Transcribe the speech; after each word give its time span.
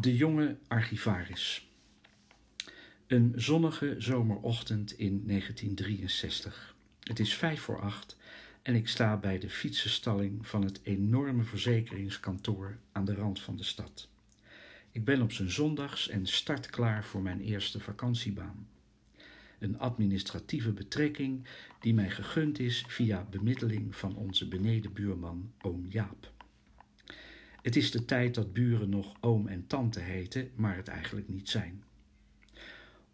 De 0.00 0.16
jonge 0.16 0.56
archivaris. 0.68 1.68
Een 3.06 3.32
zonnige 3.36 3.94
zomerochtend 3.98 4.92
in 4.92 5.22
1963. 5.26 6.74
Het 7.02 7.18
is 7.18 7.34
vijf 7.34 7.60
voor 7.60 7.80
acht 7.80 8.16
en 8.62 8.74
ik 8.74 8.88
sta 8.88 9.16
bij 9.16 9.38
de 9.38 9.50
fietsenstalling 9.50 10.46
van 10.46 10.64
het 10.64 10.80
enorme 10.82 11.42
verzekeringskantoor 11.42 12.78
aan 12.92 13.04
de 13.04 13.14
rand 13.14 13.40
van 13.40 13.56
de 13.56 13.62
stad. 13.62 14.08
Ik 14.90 15.04
ben 15.04 15.22
op 15.22 15.32
zijn 15.32 15.50
zondags 15.50 16.08
en 16.08 16.26
startklaar 16.26 17.04
voor 17.04 17.22
mijn 17.22 17.40
eerste 17.40 17.80
vakantiebaan. 17.80 18.68
Een 19.58 19.78
administratieve 19.78 20.72
betrekking 20.72 21.46
die 21.80 21.94
mij 21.94 22.10
gegund 22.10 22.58
is 22.58 22.84
via 22.88 23.26
bemiddeling 23.30 23.96
van 23.96 24.16
onze 24.16 24.48
benedenbuurman 24.48 25.52
oom 25.60 25.86
Jaap. 25.88 26.37
Het 27.62 27.76
is 27.76 27.90
de 27.90 28.04
tijd 28.04 28.34
dat 28.34 28.52
buren 28.52 28.88
nog 28.88 29.16
oom 29.20 29.46
en 29.46 29.66
tante 29.66 30.00
heten, 30.00 30.50
maar 30.54 30.76
het 30.76 30.88
eigenlijk 30.88 31.28
niet 31.28 31.48
zijn. 31.48 31.82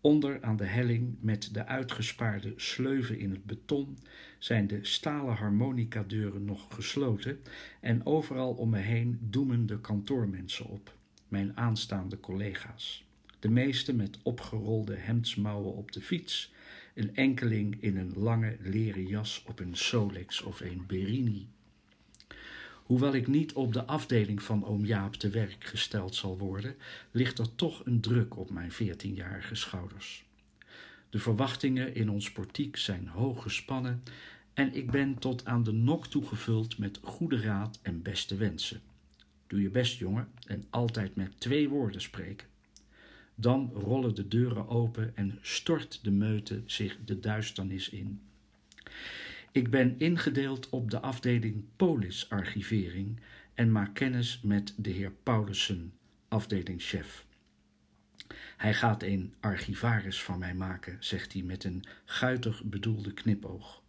Onder 0.00 0.42
aan 0.42 0.56
de 0.56 0.64
helling 0.64 1.16
met 1.20 1.54
de 1.54 1.66
uitgespaarde 1.66 2.52
sleuven 2.56 3.18
in 3.18 3.30
het 3.30 3.44
beton 3.44 3.98
zijn 4.38 4.66
de 4.66 4.78
stalen 4.82 5.34
harmonicadeuren 5.34 6.44
nog 6.44 6.74
gesloten 6.74 7.40
en 7.80 8.06
overal 8.06 8.52
om 8.52 8.70
me 8.70 8.78
heen 8.78 9.18
doemen 9.20 9.66
de 9.66 9.80
kantoormensen 9.80 10.66
op, 10.66 10.96
mijn 11.28 11.56
aanstaande 11.56 12.20
collega's. 12.20 13.04
De 13.38 13.48
meeste 13.50 13.94
met 13.94 14.18
opgerolde 14.22 14.94
hemdsmouwen 14.94 15.74
op 15.74 15.92
de 15.92 16.00
fiets, 16.00 16.52
een 16.94 17.16
enkeling 17.16 17.76
in 17.80 17.96
een 17.96 18.12
lange 18.16 18.56
leren 18.60 19.06
jas 19.06 19.44
op 19.46 19.58
een 19.58 19.76
Solex 19.76 20.42
of 20.42 20.60
een 20.60 20.84
Berini. 20.86 21.46
Hoewel 22.84 23.14
ik 23.14 23.26
niet 23.26 23.52
op 23.52 23.72
de 23.72 23.84
afdeling 23.84 24.42
van 24.42 24.64
oom 24.64 24.84
Jaap 24.84 25.14
te 25.14 25.28
werk 25.28 25.64
gesteld 25.64 26.14
zal 26.14 26.38
worden, 26.38 26.76
ligt 27.10 27.38
er 27.38 27.54
toch 27.54 27.82
een 27.84 28.00
druk 28.00 28.36
op 28.36 28.50
mijn 28.50 28.72
veertienjarige 28.72 29.54
schouders. 29.54 30.24
De 31.10 31.18
verwachtingen 31.18 31.94
in 31.94 32.10
ons 32.10 32.32
portiek 32.32 32.76
zijn 32.76 33.08
hoog 33.08 33.42
gespannen 33.42 34.02
en 34.54 34.74
ik 34.74 34.90
ben 34.90 35.18
tot 35.18 35.44
aan 35.44 35.62
de 35.62 35.72
nok 35.72 36.06
toegevuld 36.06 36.78
met 36.78 36.98
goede 37.02 37.40
raad 37.40 37.78
en 37.82 38.02
beste 38.02 38.36
wensen. 38.36 38.80
Doe 39.46 39.62
je 39.62 39.70
best, 39.70 39.98
jongen, 39.98 40.28
en 40.46 40.64
altijd 40.70 41.16
met 41.16 41.40
twee 41.40 41.68
woorden 41.68 42.00
spreken. 42.00 42.46
Dan 43.34 43.70
rollen 43.74 44.14
de 44.14 44.28
deuren 44.28 44.68
open 44.68 45.16
en 45.16 45.38
stort 45.42 45.98
de 46.02 46.10
meute 46.10 46.62
zich 46.66 46.96
de 47.04 47.20
duisternis 47.20 47.88
in. 47.88 48.20
Ik 49.54 49.70
ben 49.70 49.98
ingedeeld 49.98 50.70
op 50.70 50.90
de 50.90 51.00
afdeling 51.00 51.64
polisarchivering 51.76 53.20
en 53.54 53.72
maak 53.72 53.94
kennis 53.94 54.40
met 54.42 54.74
de 54.76 54.90
heer 54.90 55.12
Paulussen, 55.22 55.92
afdelingschef. 56.28 57.26
Hij 58.56 58.74
gaat 58.74 59.02
een 59.02 59.34
archivaris 59.40 60.22
van 60.22 60.38
mij 60.38 60.54
maken, 60.54 60.96
zegt 61.00 61.32
hij 61.32 61.42
met 61.42 61.64
een 61.64 61.84
guitig 62.04 62.64
bedoelde 62.64 63.12
knipoog. 63.12 63.82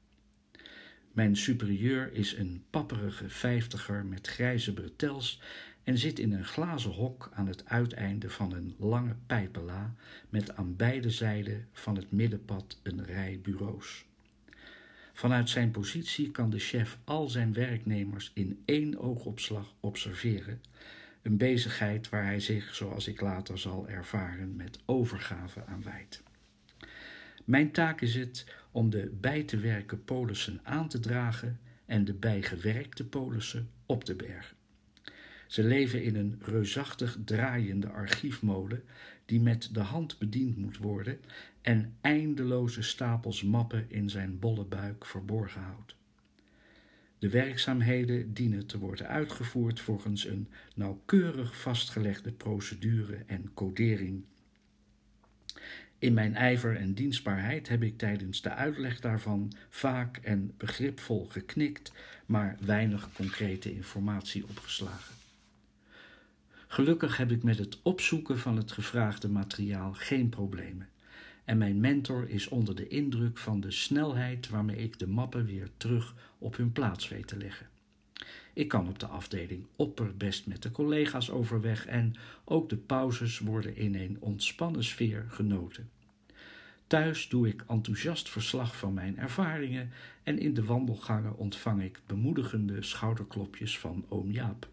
Mijn 1.12 1.36
superieur 1.36 2.14
is 2.14 2.34
een 2.34 2.64
papperige 2.70 3.30
vijftiger 3.30 4.06
met 4.06 4.28
grijze 4.28 4.74
bretels 4.74 5.42
en 5.84 5.98
zit 5.98 6.20
in 6.20 6.34
een 6.34 6.46
glazen 6.46 6.92
hok 6.92 7.30
aan 7.34 7.48
het 7.48 7.66
uiteinde 7.66 8.30
van 8.30 8.54
een 8.54 8.76
lange 8.78 9.16
pijpela 9.26 9.96
met 10.30 10.56
aan 10.56 10.76
beide 10.76 11.10
zijden 11.10 11.68
van 11.72 11.96
het 11.96 12.12
middenpad 12.12 12.80
een 12.84 13.06
rij 13.06 13.40
bureaus. 13.42 14.06
Vanuit 15.16 15.50
zijn 15.50 15.72
positie 15.72 16.32
kan 16.32 16.50
de 16.50 16.60
chef 16.60 16.98
al 17.04 17.30
zijn 17.30 17.54
werknemers 17.54 18.32
in 18.34 18.62
één 18.66 19.00
oogopslag 19.00 19.74
observeren, 19.80 20.62
een 21.22 21.38
bezigheid 21.38 22.10
waar 22.10 22.24
hij 22.24 22.40
zich, 22.40 22.76
zoals 22.76 23.08
ik 23.08 23.22
later 23.22 23.58
zal 23.58 23.88
ervaren, 23.88 24.56
met 24.56 24.80
overgave 24.86 25.66
aan 25.66 25.84
wijdt. 25.84 26.24
Mijn 27.46 27.72
taak 27.72 28.02
is 28.02 28.16
het 28.16 28.46
om 28.72 28.90
de 28.90 29.18
bij 29.20 29.44
te 29.44 29.58
werken 29.58 30.04
polissen 30.04 30.60
aan 30.64 30.88
te 30.88 31.00
dragen 31.00 31.60
en 31.86 32.06
de 32.06 32.14
bijgewerkte 32.14 33.06
polissen 33.06 33.70
op 33.86 34.04
te 34.04 34.16
bergen. 34.16 34.56
Ze 35.48 35.64
leven 35.64 36.04
in 36.04 36.16
een 36.16 36.40
reusachtig 36.42 37.18
draaiende 37.26 37.90
archiefmolen 37.90 38.84
die 39.26 39.42
met 39.42 39.70
de 39.74 39.80
hand 39.80 40.18
bediend 40.18 40.58
moet 40.58 40.78
worden 40.78 41.20
en 41.66 41.96
eindeloze 42.02 42.82
stapels 42.82 43.44
mappen 43.44 43.86
in 43.90 44.10
zijn 44.10 44.40
bolle 44.40 44.64
buik 44.66 45.06
verborgen 45.06 45.62
houdt. 45.62 45.96
De 47.20 47.30
werkzaamheden 47.30 48.34
dienen 48.34 48.66
te 48.66 48.78
worden 48.78 49.08
uitgevoerd 49.08 49.80
volgens 49.80 50.26
een 50.26 50.48
nauwkeurig 50.76 51.62
vastgelegde 51.62 52.32
procedure 52.32 53.24
en 53.28 53.54
codering. 53.54 54.24
In 56.00 56.14
mijn 56.14 56.36
ijver 56.36 56.76
en 56.76 56.94
dienstbaarheid 56.94 57.68
heb 57.68 57.84
ik 57.84 57.98
tijdens 57.98 58.42
de 58.42 58.50
uitleg 58.50 59.00
daarvan 59.00 59.52
vaak 59.70 60.18
en 60.18 60.54
begripvol 60.58 61.26
geknikt, 61.30 61.92
maar 62.26 62.58
weinig 62.60 63.10
concrete 63.14 63.74
informatie 63.74 64.48
opgeslagen. 64.48 65.16
Gelukkig 66.68 67.18
heb 67.18 67.32
ik 67.32 67.44
met 67.44 67.58
het 67.58 67.82
opzoeken 67.82 68.40
van 68.40 68.58
het 68.58 68.72
gevraagde 68.72 69.30
materiaal 69.30 69.94
geen 69.94 70.30
problemen. 70.30 70.90
En 71.46 71.58
mijn 71.58 71.80
mentor 71.80 72.30
is 72.30 72.48
onder 72.48 72.76
de 72.76 72.88
indruk 72.88 73.38
van 73.38 73.60
de 73.60 73.72
snelheid 73.72 74.50
waarmee 74.50 74.78
ik 74.78 75.00
de 75.00 75.08
mappen 75.08 75.46
weer 75.46 75.70
terug 75.78 76.14
op 76.38 76.58
hun 76.58 76.72
plaats 76.72 77.08
weet 77.08 77.28
te 77.28 77.38
leggen. 77.38 77.68
Ik 78.54 78.68
kan 78.68 78.88
op 78.88 79.00
de 79.00 79.06
afdeling 79.06 79.66
opperbest 79.76 80.48
met 80.48 80.64
de 80.64 80.72
collega's 80.72 81.30
overweg 81.30 81.86
en 81.86 82.16
ook 82.46 82.70
de 82.70 82.78
pauzes 82.78 83.40
worden 83.40 83.76
in 83.76 83.96
een 83.96 84.18
ontspannen 84.20 84.84
sfeer 84.84 85.26
genoten. 85.28 85.90
Thuis 86.88 87.30
doe 87.30 87.48
ik 87.48 87.64
enthousiast 87.68 88.30
verslag 88.30 88.78
van 88.78 88.94
mijn 88.94 89.18
ervaringen 89.18 89.92
en 90.24 90.40
in 90.40 90.54
de 90.54 90.64
wandelgangen 90.64 91.38
ontvang 91.38 91.84
ik 91.84 92.02
bemoedigende 92.06 92.82
schouderklopjes 92.82 93.80
van 93.80 94.06
oom 94.10 94.32
Jaap. 94.32 94.68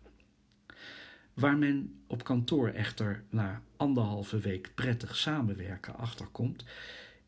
Waar 1.34 1.59
men 1.59 2.00
op 2.06 2.25
kantoor 2.25 2.69
echter 2.69 3.22
na 3.31 3.62
anderhalve 3.76 4.38
week 4.38 4.70
prettig 4.75 5.16
samenwerken 5.16 5.97
achterkomt, 5.97 6.65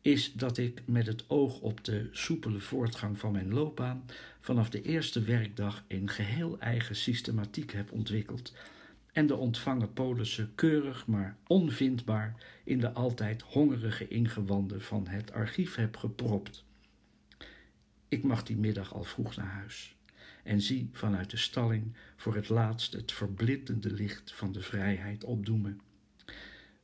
is 0.01 0.33
dat 0.33 0.57
ik 0.57 0.81
met 0.85 1.07
het 1.07 1.29
oog 1.29 1.59
op 1.59 1.83
de 1.83 2.09
soepele 2.11 2.59
voortgang 2.59 3.19
van 3.19 3.31
mijn 3.31 3.53
loopbaan 3.53 4.05
vanaf 4.39 4.69
de 4.69 4.81
eerste 4.81 5.21
werkdag 5.21 5.83
een 5.87 6.09
geheel 6.09 6.59
eigen 6.59 6.95
systematiek 6.95 7.71
heb 7.71 7.91
ontwikkeld 7.91 8.53
en 9.11 9.27
de 9.27 9.35
ontvangen 9.35 9.93
polissen 9.93 10.51
keurig 10.55 11.07
maar 11.07 11.37
onvindbaar 11.47 12.35
in 12.63 12.79
de 12.79 12.91
altijd 12.91 13.41
hongerige 13.41 14.07
ingewanden 14.07 14.81
van 14.81 15.07
het 15.07 15.31
archief 15.31 15.75
heb 15.75 15.97
gepropt. 15.97 16.63
Ik 18.07 18.23
mag 18.23 18.43
die 18.43 18.57
middag 18.57 18.93
al 18.93 19.03
vroeg 19.03 19.35
naar 19.35 19.51
huis 19.51 19.94
en 20.45 20.61
zie 20.61 20.89
vanuit 20.91 21.29
de 21.29 21.37
stalling 21.37 21.95
voor 22.15 22.35
het 22.35 22.49
laatst 22.49 22.93
het 22.93 23.11
verblindende 23.11 23.91
licht 23.91 24.33
van 24.33 24.51
de 24.51 24.61
vrijheid 24.61 25.23
opdoemen. 25.23 25.81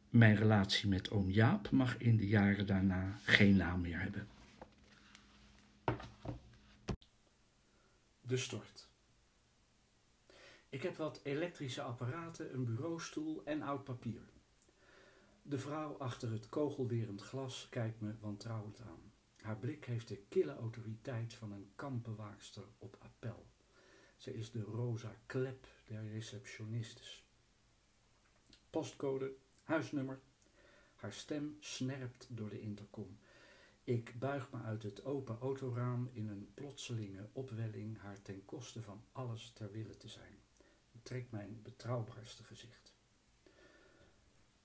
Mijn 0.10 0.36
relatie 0.36 0.90
met 0.90 1.12
oom 1.12 1.30
Jaap 1.30 1.72
mag 1.72 1.98
in 1.98 2.18
de 2.18 2.28
jaren 2.28 2.68
daarna 2.68 3.20
geen 3.24 3.56
naam 3.56 3.82
meer 3.82 4.00
hebben. 4.00 4.28
De 8.22 8.38
stort. 8.38 8.88
Ik 10.70 10.82
heb 10.84 10.96
wat 10.96 11.20
elektrische 11.24 11.82
apparaten, 11.82 12.54
een 12.54 12.66
bureaustoel 12.66 13.46
en 13.46 13.62
oud 13.62 13.84
papier. 13.84 14.22
De 15.42 15.60
vrouw 15.60 15.98
achter 15.98 16.32
het 16.32 16.50
kogelwerend 16.50 17.22
glas 17.22 17.68
kijkt 17.70 18.02
me 18.02 18.14
wantrouwend 18.20 18.82
aan. 18.82 19.12
Haar 19.42 19.58
blik 19.58 19.86
heeft 19.86 20.08
de 20.08 20.24
kille 20.30 20.56
autoriteit 20.56 21.34
van 21.34 21.52
een 21.52 21.72
kampbewaakster 21.76 22.64
op 22.78 22.98
appel. 23.00 23.51
Ze 24.22 24.34
is 24.34 24.52
de 24.52 24.62
rosa 24.62 25.16
klep 25.26 25.68
der 25.86 26.04
receptionistes. 26.12 27.26
Postcode, 28.70 29.34
huisnummer. 29.64 30.20
Haar 30.96 31.14
stem 31.14 31.58
snerpt 31.60 32.28
door 32.30 32.50
de 32.50 32.60
intercom. 32.60 33.18
Ik 33.84 34.20
buig 34.20 34.52
me 34.52 34.62
uit 34.62 34.84
het 34.84 35.06
open 35.06 35.40
autoraam 35.40 36.10
in 36.14 36.28
een 36.28 36.52
plotselinge 36.54 37.30
opwelling 37.34 38.00
haar 38.00 38.22
ten 38.22 38.46
koste 38.46 38.82
van 38.82 39.04
alles 39.12 39.52
ter 39.54 39.72
wille 39.72 39.98
te 39.98 40.08
zijn. 40.08 40.40
Ik 40.92 41.04
trek 41.04 41.32
mijn 41.32 41.60
betrouwbaarste 41.64 42.44
gezicht. 42.44 42.94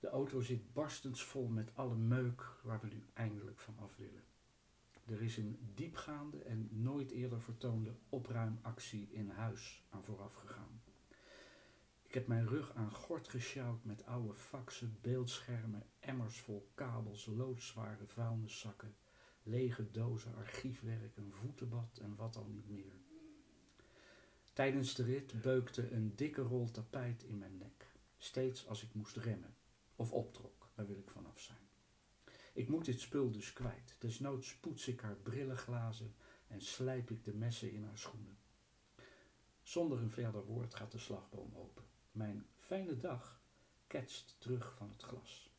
De 0.00 0.08
auto 0.08 0.40
zit 0.40 0.72
barstensvol 0.72 1.46
met 1.46 1.70
alle 1.74 1.96
meuk 1.96 2.56
waar 2.62 2.80
we 2.80 2.86
nu 2.86 3.04
eindelijk 3.12 3.58
van 3.58 3.78
af 3.78 3.96
willen. 3.96 4.24
Er 5.06 5.22
is 5.22 5.36
een 5.36 5.58
diepgaande 5.74 6.38
en 6.38 6.68
nooit 6.70 7.10
eerder 7.10 7.40
vertoonde 7.40 7.94
opruimactie 8.08 9.08
in 9.10 9.28
huis 9.28 9.82
aan 9.90 10.04
vooraf 10.04 10.34
gegaan. 10.34 10.80
Ik 12.02 12.14
heb 12.14 12.26
mijn 12.26 12.48
rug 12.48 12.74
aan 12.74 12.90
gort 12.90 13.28
gesjouwd 13.28 13.84
met 13.84 14.04
oude 14.04 14.34
faxen, 14.34 14.98
beeldschermen, 15.00 15.86
emmers 16.00 16.40
vol 16.40 16.70
kabels, 16.74 17.26
loodzware 17.26 18.06
vuilniszakken, 18.06 18.94
lege 19.42 19.90
dozen 19.90 20.34
archiefwerk, 20.34 21.16
een 21.16 21.32
voetenbad 21.32 21.98
en 22.02 22.16
wat 22.16 22.36
al 22.36 22.46
niet 22.46 22.68
meer. 22.68 22.92
Tijdens 24.52 24.94
de 24.94 25.02
rit 25.02 25.40
beukte 25.40 25.92
een 25.92 26.12
dikke 26.14 26.42
rol 26.42 26.70
tapijt 26.70 27.22
in 27.22 27.38
mijn 27.38 27.58
nek. 27.58 27.86
Steeds 28.18 28.66
als 28.66 28.82
ik 28.82 28.94
moest 28.94 29.16
remmen 29.16 29.54
of 29.96 30.12
optrok, 30.12 30.68
daar 30.74 30.86
wil 30.86 30.98
ik 30.98 31.10
vanaf 31.10 31.40
zijn. 31.40 31.65
Ik 32.56 32.68
moet 32.68 32.84
dit 32.84 33.00
spul 33.00 33.30
dus 33.30 33.52
kwijt. 33.52 33.96
Desnoods 33.98 34.56
poets 34.56 34.88
ik 34.88 35.00
haar 35.00 35.16
brillenglazen 35.16 36.14
en 36.46 36.60
slijp 36.60 37.10
ik 37.10 37.24
de 37.24 37.34
messen 37.34 37.72
in 37.72 37.84
haar 37.84 37.98
schoenen. 37.98 38.38
Zonder 39.62 39.98
een 39.98 40.10
verder 40.10 40.44
woord 40.44 40.74
gaat 40.74 40.92
de 40.92 40.98
slagboom 40.98 41.54
open. 41.54 41.84
Mijn 42.12 42.46
fijne 42.56 42.96
dag 42.96 43.40
ketst 43.86 44.36
terug 44.38 44.74
van 44.76 44.90
het 44.90 45.02
glas. 45.02 45.50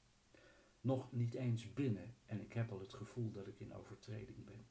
Nog 0.82 1.12
niet 1.12 1.34
eens 1.34 1.74
binnen 1.74 2.16
en 2.26 2.42
ik 2.42 2.54
heb 2.54 2.72
al 2.72 2.80
het 2.80 2.94
gevoel 2.94 3.32
dat 3.32 3.48
ik 3.48 3.60
in 3.60 3.74
overtreding 3.74 4.46
ben. 4.46 4.68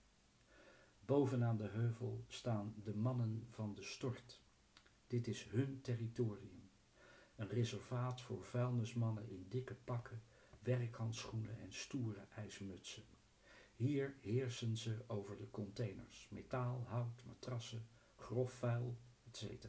Bovenaan 1.05 1.57
de 1.57 1.69
heuvel 1.69 2.25
staan 2.29 2.75
de 2.85 2.95
mannen 2.95 3.45
van 3.49 3.75
de 3.75 3.83
stort. 3.83 4.41
Dit 5.07 5.27
is 5.27 5.45
hun 5.45 5.81
territorium. 5.81 6.71
Een 7.37 7.49
reservaat 7.49 8.21
voor 8.21 8.45
vuilnismannen 8.45 9.29
in 9.29 9.47
dikke 9.49 9.75
pakken, 9.75 10.23
werkhandschoenen 10.67 11.59
en 11.59 11.73
stoere 11.73 12.27
ijsmutsen. 12.35 13.05
Hier 13.75 14.15
heersen 14.21 14.77
ze 14.77 15.05
over 15.07 15.37
de 15.37 15.51
containers, 15.51 16.29
metaal, 16.31 16.85
hout, 16.87 17.25
matrassen, 17.25 17.89
grof 18.17 18.53
vuil, 18.53 18.99
etc. 19.31 19.67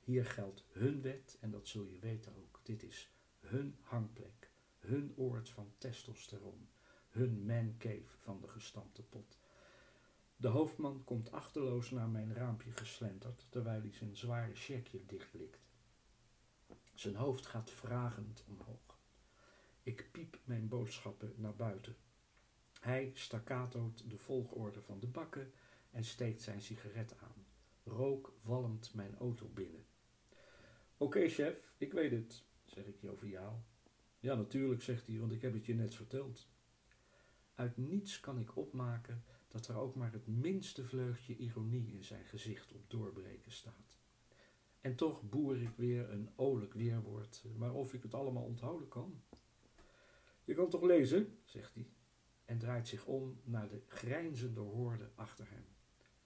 Hier 0.00 0.26
geldt 0.26 0.64
hun 0.72 1.02
wet 1.02 1.38
en 1.40 1.50
dat 1.50 1.68
zul 1.68 1.84
je 1.84 1.98
weten 1.98 2.36
ook. 2.36 2.60
Dit 2.62 2.82
is 2.82 3.10
hun 3.40 3.76
hangplek, 3.80 4.50
hun 4.78 5.12
oord 5.16 5.50
van 5.50 5.72
testosteron, 5.78 6.68
hun 7.08 7.46
mancave 7.46 8.18
van 8.18 8.40
de 8.40 8.48
gestampte 8.48 9.02
pot. 9.02 9.38
De 10.36 10.48
hoofdman 10.48 11.04
komt 11.04 11.30
achterloos 11.30 11.90
naar 11.90 12.08
mijn 12.08 12.34
raampje 12.34 12.72
geslenterd, 12.72 13.46
terwijl 13.48 13.80
hij 13.80 13.92
zijn 13.92 14.16
zware 14.16 14.54
checkje 14.54 15.06
dichtblikt. 15.06 15.60
Zijn 16.94 17.14
hoofd 17.14 17.46
gaat 17.46 17.70
vragend 17.70 18.44
omhoog. 18.48 18.87
Ik 19.88 20.08
piep 20.12 20.38
mijn 20.44 20.68
boodschappen 20.68 21.32
naar 21.36 21.56
buiten. 21.56 21.96
Hij 22.80 23.10
staccatoot 23.14 24.10
de 24.10 24.16
volgorde 24.16 24.82
van 24.82 25.00
de 25.00 25.06
bakken 25.06 25.52
en 25.90 26.04
steekt 26.04 26.42
zijn 26.42 26.60
sigaret 26.60 27.14
aan. 27.18 27.46
Rook 27.84 28.38
walmt 28.42 28.94
mijn 28.94 29.16
auto 29.18 29.48
binnen. 29.54 29.84
Oké, 30.96 31.28
chef, 31.28 31.72
ik 31.78 31.92
weet 31.92 32.10
het, 32.10 32.44
zeg 32.64 32.86
ik 32.86 33.00
joviaal. 33.00 33.64
Ja, 34.18 34.34
natuurlijk, 34.34 34.82
zegt 34.82 35.06
hij, 35.06 35.18
want 35.18 35.32
ik 35.32 35.42
heb 35.42 35.52
het 35.52 35.66
je 35.66 35.74
net 35.74 35.94
verteld. 35.94 36.48
Uit 37.54 37.76
niets 37.76 38.20
kan 38.20 38.38
ik 38.38 38.56
opmaken 38.56 39.24
dat 39.48 39.68
er 39.68 39.76
ook 39.76 39.94
maar 39.94 40.12
het 40.12 40.26
minste 40.26 40.84
vleugje 40.84 41.36
ironie 41.36 41.92
in 41.92 42.04
zijn 42.04 42.24
gezicht 42.24 42.72
op 42.72 42.90
doorbreken 42.90 43.52
staat. 43.52 43.98
En 44.80 44.94
toch 44.94 45.22
boer 45.22 45.62
ik 45.62 45.76
weer 45.76 46.10
een 46.10 46.30
olijk 46.36 46.74
weerwoord, 46.74 47.44
maar 47.56 47.74
of 47.74 47.94
ik 47.94 48.02
het 48.02 48.14
allemaal 48.14 48.44
onthouden 48.44 48.88
kan. 48.88 49.22
Je 50.48 50.54
kan 50.54 50.70
toch 50.70 50.82
lezen, 50.82 51.38
zegt 51.44 51.74
hij, 51.74 51.90
en 52.44 52.58
draait 52.58 52.88
zich 52.88 53.06
om 53.06 53.40
naar 53.44 53.68
de 53.68 53.82
grijnzende 53.86 54.60
hoorde 54.60 55.10
achter 55.14 55.50
hem. 55.50 55.66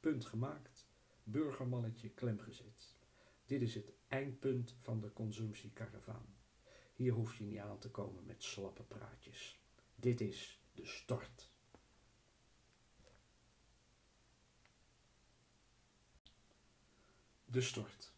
Punt 0.01 0.25
gemaakt, 0.25 0.89
burgermannetje 1.25 2.09
klemgezet. 2.09 2.97
Dit 3.47 3.63
is 3.63 3.75
het 3.75 3.93
eindpunt 4.09 4.75
van 4.79 5.01
de 5.01 5.13
consumptiekaravaan. 5.13 6.37
Hier 6.95 7.13
hoef 7.13 7.35
je 7.35 7.45
niet 7.45 7.59
aan 7.59 7.79
te 7.79 7.91
komen 7.91 8.27
met 8.27 8.43
slappe 8.43 8.83
praatjes. 8.83 9.61
Dit 9.95 10.21
is 10.21 10.63
de 10.73 10.87
stort. 10.87 11.51
De 17.45 17.61
stort. 17.61 18.13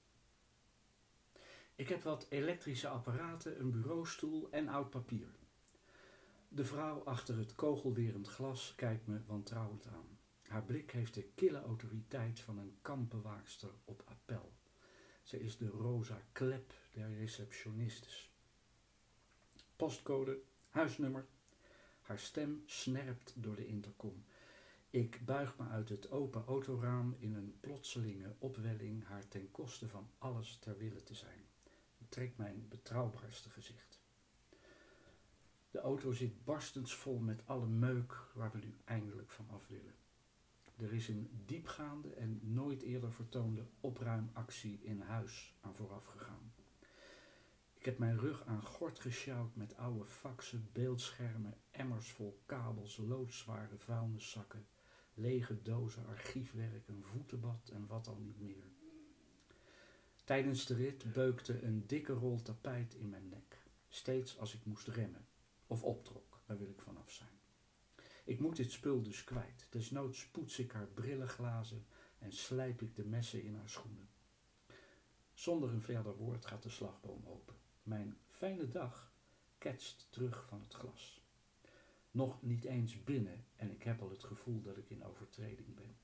Ik 1.75 1.89
heb 1.89 2.03
wat 2.03 2.27
elektrische 2.29 2.89
apparaten, 2.89 3.61
een 3.61 3.71
bureaustoel 3.71 4.51
en 4.51 4.69
oud 4.69 4.91
papier. 4.91 5.43
De 6.55 6.65
vrouw 6.65 7.05
achter 7.05 7.39
het 7.39 7.55
kogelwerend 7.55 8.29
glas 8.29 8.75
kijkt 8.77 9.07
me 9.07 9.21
wantrouwend 9.27 9.87
aan. 9.87 10.19
Haar 10.47 10.65
blik 10.65 10.91
heeft 10.91 11.15
de 11.15 11.23
kille 11.23 11.63
autoriteit 11.63 12.41
van 12.41 12.59
een 12.59 12.77
kampbewaakster 12.83 13.71
op 13.85 14.03
appel. 14.05 14.53
Ze 15.23 15.41
is 15.41 15.57
de 15.57 15.69
rosa 15.69 16.23
klep 16.33 16.75
der 16.93 17.15
receptionistes. 17.15 18.33
Postcode, 19.77 20.41
huisnummer. 20.69 21.27
Haar 22.01 22.19
stem 22.19 22.63
snerpt 22.67 23.33
door 23.37 23.57
de 23.57 23.67
intercom. 23.67 24.25
Ik 24.91 25.25
buig 25.25 25.59
me 25.59 25.69
uit 25.69 25.89
het 25.89 26.11
open 26.11 26.45
autoraam 26.45 27.17
in 27.19 27.35
een 27.35 27.57
plotselinge 27.61 28.35
opwelling 28.39 29.05
haar 29.05 29.29
ten 29.29 29.51
koste 29.51 29.89
van 29.89 30.11
alles 30.19 30.59
ter 30.59 30.77
wille 30.77 31.03
te 31.03 31.15
zijn. 31.15 31.47
Ik 31.99 32.09
trek 32.09 32.37
mijn 32.37 32.67
betrouwbaarste 32.69 33.51
gezicht. 33.51 34.04
De 35.75 35.81
auto 35.81 36.13
zit 36.13 36.45
barstensvol 36.45 37.19
met 37.19 37.47
alle 37.47 37.67
meuk 37.67 38.27
waar 38.35 38.53
we 38.53 38.59
nu 38.59 38.75
eindelijk 38.85 39.31
van 39.31 39.51
af 39.51 39.69
willen. 39.69 39.95
Er 40.77 40.93
is 40.93 41.09
een 41.09 41.31
diepgaande 41.47 42.09
en 42.09 42.41
nooit 42.43 42.83
eerder 42.83 43.13
vertoonde 43.13 43.67
opruimactie 43.81 44.81
in 44.83 45.01
huis 45.01 45.55
aan 45.61 45.75
vooraf 45.75 46.05
gegaan. 46.05 46.53
Ik 47.75 47.85
heb 47.85 47.99
mijn 47.99 48.19
rug 48.19 48.47
aan 48.47 48.63
gort 48.63 49.01
gesjouwd 49.01 49.57
met 49.57 49.77
oude 49.77 50.05
faxen, 50.05 50.69
beeldschermen, 50.73 51.57
emmers 51.71 52.13
vol 52.13 52.43
kabels, 52.47 52.97
loodzware 52.97 53.79
vuilniszakken, 53.79 54.67
lege 55.15 55.63
dozen 55.63 56.07
archiefwerk, 56.07 56.89
een 56.89 57.05
voetenbad 57.05 57.71
en 57.73 57.87
wat 57.87 58.09
al 58.09 58.19
niet 58.21 58.41
meer. 58.41 58.65
Tijdens 60.25 60.67
de 60.67 60.75
rit 60.75 61.13
beukte 61.13 61.63
een 61.63 61.87
dikke 61.87 62.13
rol 62.13 62.43
tapijt 62.43 62.95
in 62.95 63.09
mijn 63.09 63.29
nek, 63.29 63.63
steeds 63.89 64.39
als 64.39 64.55
ik 64.55 64.65
moest 64.65 64.89
remmen 64.89 65.27
of 65.75 65.83
optrok, 65.83 66.41
daar 66.47 66.59
wil 66.59 66.69
ik 66.69 66.81
vanaf 66.81 67.11
zijn. 67.11 67.41
Ik 68.25 68.41
moet 68.41 68.57
dit 68.57 68.73
spul 68.73 69.03
dus 69.03 69.25
kwijt. 69.25 69.67
Desnoods 69.71 70.29
poets 70.29 70.59
ik 70.59 70.73
haar 70.73 70.87
brillenglazen 70.87 71.87
en 72.19 72.33
slijp 72.33 72.83
ik 72.83 72.97
de 72.97 73.05
messen 73.05 73.43
in 73.43 73.55
haar 73.55 73.69
schoenen. 73.69 74.09
Zonder 75.33 75.71
een 75.71 75.83
verder 75.83 76.17
woord 76.17 76.47
gaat 76.47 76.63
de 76.63 76.69
slagboom 76.69 77.27
open. 77.27 77.55
Mijn 77.83 78.17
fijne 78.29 78.69
dag 78.69 79.13
ketst 79.59 80.07
terug 80.11 80.47
van 80.49 80.61
het 80.61 80.75
glas. 80.75 81.23
Nog 82.11 82.43
niet 82.43 82.65
eens 82.65 83.05
binnen 83.05 83.45
en 83.57 83.71
ik 83.71 83.83
heb 83.83 84.01
al 84.01 84.11
het 84.11 84.25
gevoel 84.25 84.63
dat 84.63 84.77
ik 84.77 84.91
in 84.91 85.05
overtreding 85.05 85.75
ben. 85.75 85.97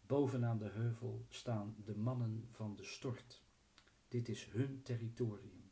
Bovenaan 0.00 0.58
de 0.58 0.68
heuvel 0.68 1.26
staan 1.28 1.76
de 1.84 1.96
mannen 1.96 2.44
van 2.48 2.76
de 2.76 2.84
stort. 2.84 3.42
Dit 4.08 4.28
is 4.28 4.44
hun 4.44 4.82
territorium. 4.82 5.63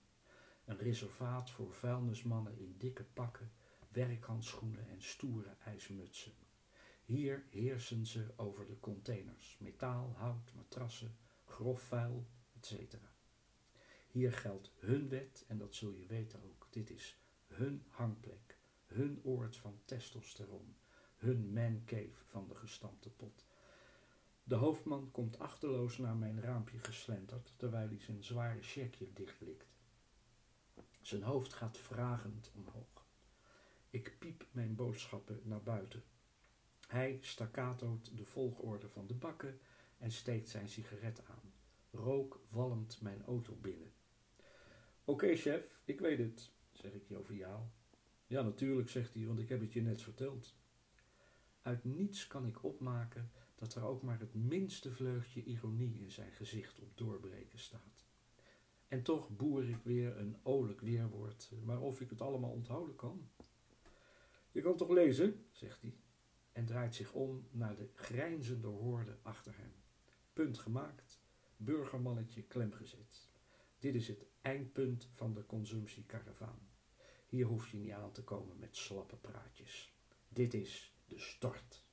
Een 0.64 0.78
reservaat 0.78 1.50
voor 1.50 1.72
vuilnismannen 1.72 2.58
in 2.58 2.74
dikke 2.78 3.04
pakken 3.04 3.52
werkhandschoenen 3.88 4.88
en 4.88 5.02
stoere 5.02 5.56
ijsmutsen. 5.64 6.32
Hier 7.04 7.44
heersen 7.50 8.06
ze 8.06 8.32
over 8.36 8.66
de 8.66 8.80
containers, 8.80 9.56
metaal, 9.60 10.14
hout, 10.16 10.52
matrassen, 10.54 11.16
grof 11.44 11.80
vuil, 11.80 12.26
etc. 12.56 12.96
Hier 14.10 14.32
geldt 14.32 14.72
hun 14.78 15.08
wet 15.08 15.44
en 15.48 15.58
dat 15.58 15.74
zul 15.74 15.92
je 15.92 16.06
weten 16.06 16.42
ook. 16.44 16.66
Dit 16.70 16.90
is 16.90 17.18
hun 17.46 17.84
hangplek, 17.88 18.58
hun 18.86 19.20
oord 19.22 19.56
van 19.56 19.80
testosteron, 19.84 20.76
hun 21.16 21.52
mancave 21.52 22.24
van 22.26 22.48
de 22.48 22.54
gestampte 22.54 23.10
pot. 23.10 23.44
De 24.44 24.54
hoofdman 24.54 25.10
komt 25.10 25.38
achterloos 25.38 25.98
naar 25.98 26.16
mijn 26.16 26.40
raampje 26.40 26.78
geslenterd, 26.78 27.54
terwijl 27.56 27.88
hij 27.88 28.00
zijn 28.00 28.24
zware 28.24 28.62
checkje 28.62 29.12
dichtblikt. 29.12 29.71
Zijn 31.02 31.22
hoofd 31.22 31.52
gaat 31.52 31.78
vragend 31.78 32.50
omhoog. 32.54 33.06
Ik 33.90 34.16
piep 34.18 34.46
mijn 34.50 34.74
boodschappen 34.74 35.40
naar 35.44 35.62
buiten. 35.62 36.04
Hij 36.86 37.18
staccatoot 37.20 38.16
de 38.16 38.24
volgorde 38.24 38.88
van 38.88 39.06
de 39.06 39.14
bakken 39.14 39.60
en 39.98 40.10
steekt 40.10 40.48
zijn 40.48 40.68
sigaret 40.68 41.24
aan. 41.26 41.52
Rook 41.90 42.40
walmt 42.48 43.00
mijn 43.00 43.24
auto 43.24 43.54
binnen. 43.54 43.92
Oké, 45.04 45.36
chef, 45.36 45.80
ik 45.84 46.00
weet 46.00 46.18
het, 46.18 46.50
zeg 46.72 46.92
ik 46.92 47.06
joviaal. 47.06 47.72
Ja, 48.26 48.42
natuurlijk, 48.42 48.88
zegt 48.88 49.14
hij, 49.14 49.26
want 49.26 49.38
ik 49.38 49.48
heb 49.48 49.60
het 49.60 49.72
je 49.72 49.82
net 49.82 50.02
verteld. 50.02 50.54
Uit 51.62 51.84
niets 51.84 52.26
kan 52.26 52.46
ik 52.46 52.64
opmaken 52.64 53.30
dat 53.54 53.74
er 53.74 53.84
ook 53.84 54.02
maar 54.02 54.18
het 54.18 54.34
minste 54.34 54.92
vleugje 54.92 55.44
ironie 55.44 56.00
in 56.00 56.10
zijn 56.10 56.32
gezicht 56.32 56.78
op 56.78 56.96
doorbreken 56.96 57.58
staat. 57.58 58.01
En 58.92 59.02
toch 59.02 59.28
boer 59.36 59.68
ik 59.68 59.82
weer 59.82 60.18
een 60.18 60.36
olijk 60.42 60.80
weerwoord, 60.80 61.52
maar 61.64 61.80
of 61.80 62.00
ik 62.00 62.10
het 62.10 62.20
allemaal 62.20 62.50
onthouden 62.50 62.94
kan. 62.94 63.28
Je 64.50 64.60
kan 64.60 64.76
toch 64.76 64.88
lezen, 64.88 65.46
zegt 65.50 65.82
hij, 65.82 65.94
en 66.52 66.66
draait 66.66 66.94
zich 66.94 67.12
om 67.12 67.46
naar 67.50 67.76
de 67.76 67.88
grijnzende 67.94 68.66
hoorde 68.68 69.18
achter 69.22 69.56
hem. 69.56 69.72
Punt 70.32 70.58
gemaakt, 70.58 71.22
burgermannetje 71.56 72.42
klemgezet. 72.42 73.30
Dit 73.78 73.94
is 73.94 74.08
het 74.08 74.26
eindpunt 74.40 75.08
van 75.12 75.34
de 75.34 75.46
consumptiekaravaan. 75.46 76.68
Hier 77.26 77.46
hoef 77.46 77.68
je 77.68 77.76
niet 77.76 77.92
aan 77.92 78.12
te 78.12 78.24
komen 78.24 78.58
met 78.58 78.76
slappe 78.76 79.16
praatjes. 79.16 79.94
Dit 80.28 80.54
is 80.54 80.94
de 81.06 81.18
stort. 81.18 81.84